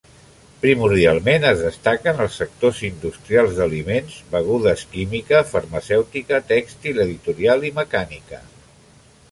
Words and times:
Primordialment 0.61 1.43
es 1.49 1.59
destaquen 1.65 2.23
els 2.25 2.37
sectors 2.41 2.79
industrials 2.87 3.53
d'aliments, 3.59 4.17
begudes 4.33 4.87
química, 4.95 5.43
farmacèutica, 5.53 6.43
tèxtil, 6.55 7.03
editorial 7.09 7.71
i 7.73 7.75
mecànica. 7.83 8.47